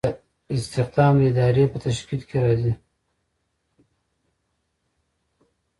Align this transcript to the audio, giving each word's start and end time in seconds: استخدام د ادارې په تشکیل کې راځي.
استخدام 0.55 1.13
د 1.19 1.21
ادارې 1.31 1.65
په 1.71 1.77
تشکیل 1.85 2.21
کې 2.29 2.37
راځي. 2.43 2.73